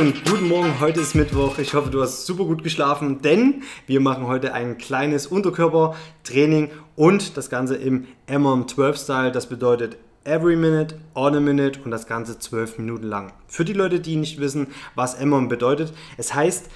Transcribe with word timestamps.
und 0.00 0.24
guten 0.24 0.48
Morgen. 0.48 0.80
Heute 0.80 0.98
ist 1.00 1.14
Mittwoch. 1.14 1.58
Ich 1.58 1.74
hoffe, 1.74 1.90
du 1.90 2.00
hast 2.00 2.24
super 2.24 2.44
gut 2.44 2.64
geschlafen, 2.64 3.20
denn 3.20 3.64
wir 3.86 4.00
machen 4.00 4.26
heute 4.26 4.54
ein 4.54 4.78
kleines 4.78 5.26
Unterkörpertraining 5.26 6.70
und 6.96 7.36
das 7.36 7.50
Ganze 7.50 7.76
im 7.76 8.06
MM12-Style. 8.26 9.30
Das 9.30 9.46
bedeutet 9.50 9.98
every 10.24 10.56
minute, 10.56 10.94
on 11.14 11.34
a 11.34 11.40
minute 11.40 11.80
und 11.84 11.90
das 11.90 12.06
Ganze 12.06 12.38
12 12.38 12.78
Minuten 12.78 13.08
lang. 13.08 13.34
Für 13.46 13.66
die 13.66 13.74
Leute, 13.74 14.00
die 14.00 14.16
nicht 14.16 14.40
wissen, 14.40 14.68
was 14.94 15.20
MM 15.22 15.48
bedeutet, 15.48 15.92
es 16.16 16.32
heißt, 16.32 16.70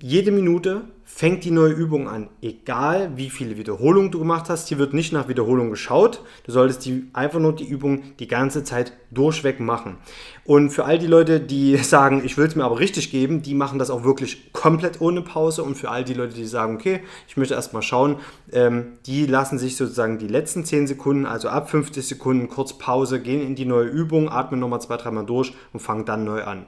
jede 0.00 0.30
Minute 0.30 0.82
fängt 1.04 1.42
die 1.42 1.50
neue 1.50 1.72
Übung 1.72 2.08
an. 2.08 2.28
Egal 2.40 3.16
wie 3.16 3.30
viele 3.30 3.56
Wiederholungen 3.56 4.12
du 4.12 4.20
gemacht 4.20 4.48
hast, 4.48 4.68
hier 4.68 4.78
wird 4.78 4.94
nicht 4.94 5.12
nach 5.12 5.26
Wiederholung 5.26 5.70
geschaut. 5.70 6.22
Du 6.44 6.52
solltest 6.52 6.84
die, 6.86 7.08
einfach 7.14 7.40
nur 7.40 7.56
die 7.56 7.66
Übung 7.66 8.02
die 8.20 8.28
ganze 8.28 8.62
Zeit 8.62 8.92
durchweg 9.10 9.58
machen. 9.58 9.96
Und 10.44 10.70
für 10.70 10.84
all 10.84 11.00
die 11.00 11.08
Leute, 11.08 11.40
die 11.40 11.76
sagen, 11.82 12.22
ich 12.24 12.38
will 12.38 12.46
es 12.46 12.54
mir 12.54 12.62
aber 12.62 12.78
richtig 12.78 13.10
geben, 13.10 13.42
die 13.42 13.54
machen 13.54 13.80
das 13.80 13.90
auch 13.90 14.04
wirklich 14.04 14.52
komplett 14.52 15.00
ohne 15.00 15.22
Pause. 15.22 15.64
Und 15.64 15.74
für 15.74 15.90
all 15.90 16.04
die 16.04 16.14
Leute, 16.14 16.36
die 16.36 16.46
sagen, 16.46 16.76
okay, 16.76 17.00
ich 17.26 17.36
möchte 17.36 17.54
erstmal 17.54 17.82
schauen, 17.82 18.16
ähm, 18.52 18.98
die 19.06 19.26
lassen 19.26 19.58
sich 19.58 19.74
sozusagen 19.74 20.18
die 20.18 20.28
letzten 20.28 20.64
10 20.64 20.86
Sekunden, 20.86 21.26
also 21.26 21.48
ab 21.48 21.70
50 21.70 22.06
Sekunden, 22.06 22.48
kurz 22.48 22.78
Pause, 22.78 23.20
gehen 23.20 23.44
in 23.44 23.56
die 23.56 23.64
neue 23.64 23.88
Übung, 23.88 24.28
atmen 24.28 24.60
nochmal 24.60 24.80
zwei, 24.80 24.96
dreimal 24.96 25.26
durch 25.26 25.54
und 25.72 25.80
fangen 25.80 26.04
dann 26.04 26.24
neu 26.24 26.44
an. 26.44 26.66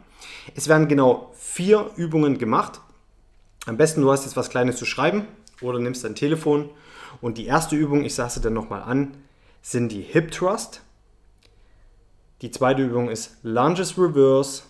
Es 0.56 0.68
werden 0.68 0.88
genau 0.88 1.32
vier 1.36 1.90
Übungen 1.94 2.36
gemacht. 2.36 2.80
Am 3.66 3.76
besten 3.76 4.00
du 4.00 4.10
hast 4.10 4.24
jetzt 4.24 4.36
was 4.36 4.50
Kleines 4.50 4.76
zu 4.76 4.86
schreiben 4.86 5.26
oder 5.60 5.78
nimmst 5.78 6.04
dein 6.04 6.14
Telefon. 6.14 6.70
Und 7.20 7.38
die 7.38 7.46
erste 7.46 7.76
Übung, 7.76 8.04
ich 8.04 8.14
sage 8.14 8.30
sie 8.30 8.40
dann 8.40 8.54
nochmal 8.54 8.82
an, 8.82 9.16
sind 9.62 9.92
die 9.92 10.00
Hip 10.00 10.30
Thrust. 10.30 10.82
Die 12.40 12.50
zweite 12.50 12.82
Übung 12.82 13.10
ist 13.10 13.36
Lunges 13.42 13.98
Reverse. 13.98 14.62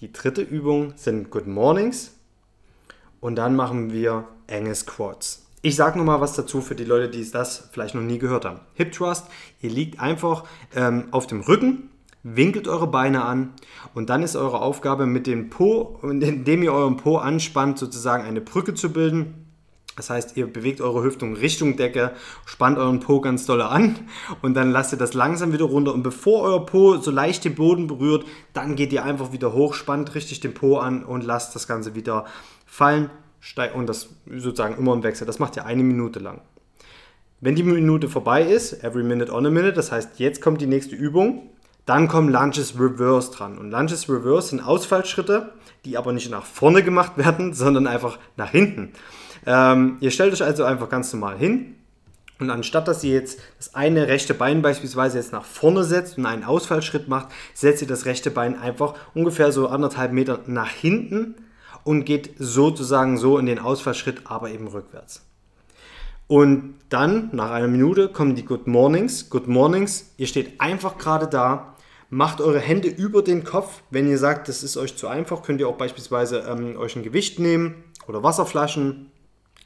Die 0.00 0.12
dritte 0.12 0.42
Übung 0.42 0.92
sind 0.96 1.30
Good 1.30 1.46
Mornings. 1.46 2.12
Und 3.20 3.36
dann 3.36 3.56
machen 3.56 3.92
wir 3.92 4.28
enge 4.46 4.74
Squats. 4.74 5.46
Ich 5.62 5.74
sage 5.74 5.98
nochmal 5.98 6.20
was 6.20 6.34
dazu 6.34 6.60
für 6.60 6.74
die 6.74 6.84
Leute, 6.84 7.08
die 7.08 7.28
das 7.28 7.70
vielleicht 7.72 7.94
noch 7.94 8.02
nie 8.02 8.18
gehört 8.18 8.44
haben. 8.44 8.60
Hip 8.74 8.92
Thrust, 8.92 9.26
ihr 9.62 9.70
liegt 9.70 9.98
einfach 9.98 10.44
ähm, 10.74 11.08
auf 11.12 11.26
dem 11.26 11.40
Rücken 11.40 11.90
winkelt 12.34 12.66
eure 12.66 12.88
Beine 12.88 13.24
an 13.24 13.52
und 13.94 14.10
dann 14.10 14.22
ist 14.22 14.34
eure 14.34 14.60
Aufgabe 14.60 15.06
mit 15.06 15.26
dem 15.28 15.48
Po, 15.48 16.00
indem 16.02 16.62
ihr 16.62 16.72
euren 16.72 16.96
Po 16.96 17.18
anspannt, 17.18 17.78
sozusagen 17.78 18.24
eine 18.24 18.40
Brücke 18.40 18.74
zu 18.74 18.92
bilden. 18.92 19.46
Das 19.96 20.10
heißt, 20.10 20.36
ihr 20.36 20.46
bewegt 20.46 20.80
eure 20.80 21.02
Hüftung 21.02 21.34
Richtung 21.34 21.76
Decke, 21.76 22.12
spannt 22.44 22.78
euren 22.78 23.00
Po 23.00 23.20
ganz 23.20 23.46
doll 23.46 23.62
an 23.62 23.96
und 24.42 24.54
dann 24.54 24.70
lasst 24.70 24.92
ihr 24.92 24.98
das 24.98 25.14
langsam 25.14 25.52
wieder 25.52 25.64
runter. 25.66 25.94
Und 25.94 26.02
bevor 26.02 26.42
euer 26.42 26.66
Po 26.66 26.96
so 26.96 27.10
leicht 27.10 27.44
den 27.44 27.54
Boden 27.54 27.86
berührt, 27.86 28.26
dann 28.52 28.74
geht 28.74 28.92
ihr 28.92 29.04
einfach 29.04 29.32
wieder 29.32 29.52
hoch, 29.54 29.72
spannt 29.72 30.14
richtig 30.14 30.40
den 30.40 30.52
Po 30.52 30.78
an 30.78 31.04
und 31.04 31.24
lasst 31.24 31.54
das 31.54 31.66
Ganze 31.68 31.94
wieder 31.94 32.26
fallen. 32.66 33.08
Und 33.74 33.88
das 33.88 34.08
sozusagen 34.26 34.76
immer 34.76 34.92
im 34.92 35.04
Wechsel. 35.04 35.26
Das 35.26 35.38
macht 35.38 35.56
ihr 35.56 35.64
eine 35.64 35.84
Minute 35.84 36.18
lang. 36.18 36.40
Wenn 37.40 37.54
die 37.54 37.62
Minute 37.62 38.08
vorbei 38.08 38.42
ist, 38.42 38.82
every 38.82 39.04
minute 39.04 39.32
on 39.32 39.46
a 39.46 39.50
minute, 39.50 39.74
das 39.74 39.92
heißt, 39.92 40.18
jetzt 40.18 40.40
kommt 40.40 40.60
die 40.60 40.66
nächste 40.66 40.96
Übung, 40.96 41.50
dann 41.86 42.08
kommen 42.08 42.28
Lunges 42.28 42.78
Reverse 42.78 43.30
dran. 43.30 43.56
Und 43.56 43.70
Lunges 43.70 44.08
Reverse 44.08 44.48
sind 44.48 44.60
Ausfallschritte, 44.60 45.52
die 45.84 45.96
aber 45.96 46.12
nicht 46.12 46.30
nach 46.30 46.44
vorne 46.44 46.82
gemacht 46.82 47.12
werden, 47.16 47.54
sondern 47.54 47.86
einfach 47.86 48.18
nach 48.36 48.50
hinten. 48.50 48.92
Ähm, 49.46 49.96
ihr 50.00 50.10
stellt 50.10 50.32
euch 50.34 50.42
also 50.42 50.64
einfach 50.64 50.88
ganz 50.88 51.12
normal 51.12 51.38
hin. 51.38 51.76
Und 52.38 52.50
anstatt 52.50 52.86
dass 52.86 53.02
ihr 53.02 53.14
jetzt 53.14 53.40
das 53.56 53.74
eine 53.74 54.08
rechte 54.08 54.34
Bein 54.34 54.60
beispielsweise 54.60 55.16
jetzt 55.16 55.32
nach 55.32 55.44
vorne 55.44 55.84
setzt 55.84 56.18
und 56.18 56.26
einen 56.26 56.44
Ausfallschritt 56.44 57.08
macht, 57.08 57.28
setzt 57.54 57.80
ihr 57.80 57.88
das 57.88 58.04
rechte 58.04 58.30
Bein 58.30 58.58
einfach 58.58 58.94
ungefähr 59.14 59.52
so 59.52 59.68
anderthalb 59.68 60.12
Meter 60.12 60.40
nach 60.46 60.68
hinten 60.68 61.36
und 61.84 62.04
geht 62.04 62.34
sozusagen 62.38 63.16
so 63.16 63.38
in 63.38 63.46
den 63.46 63.58
Ausfallschritt, 63.58 64.22
aber 64.24 64.50
eben 64.50 64.66
rückwärts. 64.66 65.22
Und 66.26 66.74
dann, 66.88 67.30
nach 67.32 67.52
einer 67.52 67.68
Minute, 67.68 68.08
kommen 68.08 68.34
die 68.34 68.44
Good 68.44 68.66
Mornings. 68.66 69.30
Good 69.30 69.46
Mornings, 69.46 70.12
ihr 70.16 70.26
steht 70.26 70.60
einfach 70.60 70.98
gerade 70.98 71.28
da, 71.28 71.75
Macht 72.08 72.40
eure 72.40 72.60
Hände 72.60 72.88
über 72.88 73.22
den 73.22 73.44
Kopf. 73.44 73.82
Wenn 73.90 74.08
ihr 74.08 74.18
sagt, 74.18 74.48
das 74.48 74.62
ist 74.62 74.76
euch 74.76 74.96
zu 74.96 75.08
einfach, 75.08 75.42
könnt 75.42 75.60
ihr 75.60 75.68
auch 75.68 75.76
beispielsweise 75.76 76.46
ähm, 76.48 76.76
euch 76.76 76.94
ein 76.96 77.02
Gewicht 77.02 77.38
nehmen 77.38 77.84
oder 78.06 78.22
Wasserflaschen. 78.22 79.10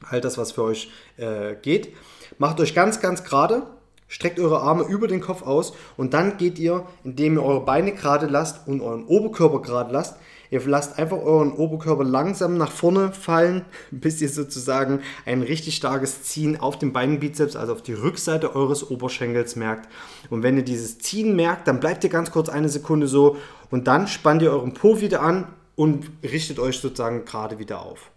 All 0.02 0.20
das, 0.20 0.38
was 0.38 0.52
für 0.52 0.62
euch 0.62 0.90
äh, 1.18 1.54
geht. 1.56 1.94
Macht 2.38 2.58
euch 2.60 2.74
ganz, 2.74 3.00
ganz 3.00 3.24
gerade. 3.24 3.66
Streckt 4.10 4.41
eure 4.41 4.60
Arme 4.60 4.82
über 4.82 5.06
den 5.06 5.21
Kopf 5.21 5.43
aus 5.43 5.72
und 5.97 6.15
dann 6.15 6.37
geht 6.37 6.59
ihr, 6.59 6.84
indem 7.04 7.37
ihr 7.37 7.44
eure 7.44 7.65
Beine 7.65 7.93
gerade 7.93 8.26
lasst 8.26 8.66
und 8.66 8.81
euren 8.81 9.06
Oberkörper 9.06 9.62
gerade 9.62 9.93
lasst, 9.93 10.16
Ihr 10.50 10.60
lasst 10.66 10.98
einfach 10.98 11.19
euren 11.19 11.53
Oberkörper 11.53 12.03
langsam 12.03 12.59
nach 12.59 12.72
vorne 12.72 13.12
fallen, 13.12 13.65
bis 13.93 14.20
ihr 14.20 14.28
sozusagen 14.28 15.00
ein 15.25 15.43
richtig 15.43 15.76
starkes 15.76 16.25
Ziehen 16.25 16.59
auf 16.59 16.76
dem 16.76 16.93
Beinbizeps, 16.93 17.54
also 17.54 17.72
auf 17.72 17.82
die 17.82 17.93
Rückseite 17.93 18.56
eures 18.56 18.91
Oberschenkels 18.91 19.54
merkt. 19.54 19.88
Und 20.28 20.43
wenn 20.43 20.56
ihr 20.56 20.65
dieses 20.65 20.99
Ziehen 20.99 21.37
merkt, 21.37 21.69
dann 21.69 21.78
bleibt 21.78 22.03
ihr 22.03 22.10
ganz 22.10 22.32
kurz 22.32 22.49
eine 22.49 22.69
Sekunde 22.69 23.06
so 23.06 23.37
und 23.70 23.87
dann 23.87 24.09
spannt 24.09 24.43
ihr 24.43 24.50
euren 24.50 24.75
Po 24.75 25.00
wieder 25.00 25.22
an 25.22 25.47
und 25.76 26.10
richtet 26.25 26.59
euch 26.59 26.81
sozusagen 26.81 27.25
gerade 27.25 27.60
wieder 27.60 27.82
auf. 27.82 28.10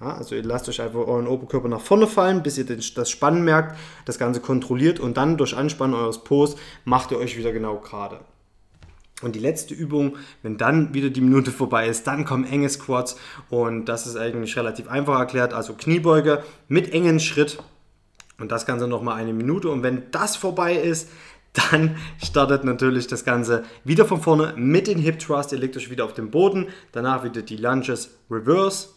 Ja, 0.00 0.14
also 0.14 0.34
ihr 0.34 0.42
lasst 0.42 0.68
euch 0.68 0.80
einfach 0.80 1.06
euren 1.06 1.28
Oberkörper 1.28 1.68
nach 1.68 1.80
vorne 1.80 2.06
fallen, 2.06 2.42
bis 2.42 2.58
ihr 2.58 2.64
das 2.64 3.10
Spannen 3.10 3.44
merkt, 3.44 3.78
das 4.04 4.18
Ganze 4.18 4.40
kontrolliert 4.40 4.98
und 4.98 5.16
dann 5.16 5.36
durch 5.36 5.56
Anspannen 5.56 5.94
eures 5.94 6.24
Po's 6.24 6.56
macht 6.84 7.12
ihr 7.12 7.18
euch 7.18 7.36
wieder 7.38 7.52
genau 7.52 7.76
gerade. 7.76 8.20
Und 9.22 9.36
die 9.36 9.40
letzte 9.40 9.74
Übung, 9.74 10.16
wenn 10.42 10.58
dann 10.58 10.92
wieder 10.92 11.08
die 11.08 11.20
Minute 11.20 11.52
vorbei 11.52 11.88
ist, 11.88 12.06
dann 12.06 12.24
kommen 12.24 12.44
enge 12.44 12.68
Squats 12.68 13.16
und 13.48 13.86
das 13.86 14.06
ist 14.06 14.16
eigentlich 14.16 14.56
relativ 14.56 14.88
einfach 14.88 15.18
erklärt. 15.18 15.54
Also 15.54 15.74
Kniebeuge 15.74 16.42
mit 16.68 16.92
engen 16.92 17.20
Schritt 17.20 17.62
und 18.38 18.50
das 18.50 18.66
Ganze 18.66 18.88
nochmal 18.88 19.16
eine 19.16 19.32
Minute. 19.32 19.70
Und 19.70 19.82
wenn 19.84 20.10
das 20.10 20.34
vorbei 20.34 20.74
ist, 20.74 21.08
dann 21.70 21.96
startet 22.22 22.64
natürlich 22.64 23.06
das 23.06 23.24
Ganze 23.24 23.64
wieder 23.84 24.04
von 24.04 24.20
vorne 24.20 24.54
mit 24.56 24.88
den 24.88 24.98
Hip 24.98 25.20
Thrust. 25.20 25.52
Ihr 25.52 25.58
legt 25.58 25.76
euch 25.76 25.90
wieder 25.90 26.04
auf 26.04 26.12
den 26.12 26.32
Boden, 26.32 26.66
danach 26.90 27.22
wieder 27.22 27.42
die 27.42 27.56
Lunges 27.56 28.10
Reverse, 28.28 28.88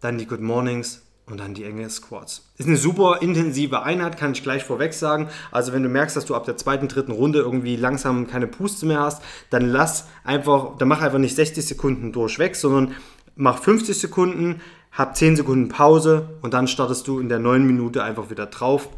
dann 0.00 0.18
die 0.18 0.26
Good 0.26 0.40
Mornings 0.40 1.02
und 1.26 1.40
dann 1.40 1.54
die 1.54 1.64
enge 1.64 1.88
Squats. 1.90 2.50
Ist 2.56 2.66
eine 2.66 2.76
super 2.76 3.18
intensive 3.20 3.82
Einheit, 3.82 4.16
kann 4.16 4.32
ich 4.32 4.42
gleich 4.42 4.64
vorweg 4.64 4.94
sagen. 4.94 5.28
Also 5.50 5.72
wenn 5.72 5.82
du 5.82 5.88
merkst, 5.88 6.16
dass 6.16 6.24
du 6.24 6.34
ab 6.34 6.44
der 6.44 6.56
zweiten, 6.56 6.88
dritten 6.88 7.12
Runde 7.12 7.40
irgendwie 7.40 7.76
langsam 7.76 8.26
keine 8.26 8.46
Puste 8.46 8.86
mehr 8.86 9.00
hast, 9.00 9.22
dann 9.50 9.68
lass 9.68 10.06
einfach, 10.24 10.76
dann 10.78 10.88
mach 10.88 11.02
einfach 11.02 11.18
nicht 11.18 11.36
60 11.36 11.66
Sekunden 11.66 12.12
durchweg, 12.12 12.56
sondern 12.56 12.94
mach 13.36 13.58
50 13.62 13.98
Sekunden, 13.98 14.60
hab 14.92 15.16
10 15.16 15.36
Sekunden 15.36 15.68
Pause 15.68 16.38
und 16.42 16.54
dann 16.54 16.66
startest 16.66 17.06
du 17.06 17.20
in 17.20 17.28
der 17.28 17.38
neuen 17.38 17.66
Minute 17.66 18.02
einfach 18.02 18.30
wieder 18.30 18.46
drauf 18.46 18.88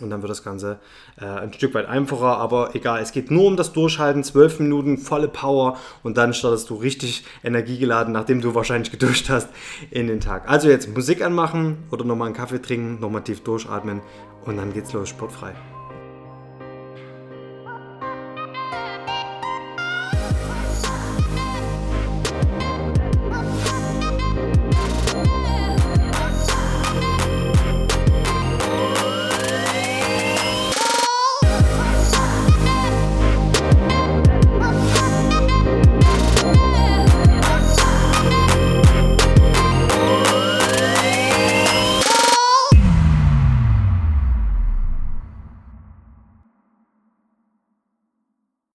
und 0.00 0.10
dann 0.10 0.22
wird 0.22 0.30
das 0.30 0.42
Ganze 0.42 0.78
äh, 1.20 1.24
ein 1.24 1.52
Stück 1.52 1.74
weit 1.74 1.86
einfacher, 1.86 2.38
aber 2.38 2.74
egal, 2.74 3.00
es 3.00 3.12
geht 3.12 3.30
nur 3.30 3.46
um 3.46 3.56
das 3.56 3.72
Durchhalten, 3.72 4.24
12 4.24 4.60
Minuten, 4.60 4.98
volle 4.98 5.28
Power. 5.28 5.78
Und 6.02 6.16
dann 6.16 6.34
startest 6.34 6.70
du 6.70 6.76
richtig 6.76 7.24
energiegeladen, 7.42 8.12
nachdem 8.12 8.40
du 8.40 8.54
wahrscheinlich 8.54 8.90
geduscht 8.90 9.28
hast, 9.28 9.48
in 9.90 10.06
den 10.06 10.20
Tag. 10.20 10.48
Also 10.48 10.68
jetzt 10.68 10.94
Musik 10.94 11.22
anmachen 11.22 11.84
oder 11.90 12.04
nochmal 12.04 12.26
einen 12.26 12.36
Kaffee 12.36 12.60
trinken, 12.60 13.00
nochmal 13.00 13.22
tief 13.22 13.42
durchatmen. 13.42 14.00
Und 14.44 14.56
dann 14.56 14.72
geht's 14.72 14.92
los, 14.92 15.08
sportfrei. 15.08 15.54